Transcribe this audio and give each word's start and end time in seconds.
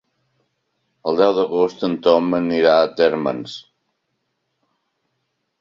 El 1.11 1.19
deu 1.19 1.33
d'agost 1.39 1.85
en 1.89 1.93
Tom 2.09 2.33
anirà 2.39 2.73
a 2.79 2.89
Térmens. 3.03 3.55